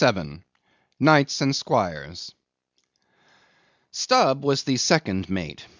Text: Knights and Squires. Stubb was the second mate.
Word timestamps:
Knights 0.99 1.41
and 1.41 1.55
Squires. 1.55 2.33
Stubb 3.91 4.43
was 4.43 4.63
the 4.63 4.77
second 4.77 5.29
mate. 5.29 5.67